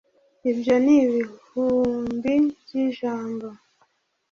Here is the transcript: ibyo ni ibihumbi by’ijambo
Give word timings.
ibyo 0.51 0.75
ni 0.83 0.93
ibihumbi 1.05 2.33
by’ijambo 2.61 3.47